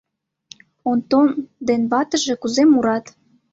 [0.89, 1.29] Онтон
[1.67, 3.05] ден ватыже кузе мурат!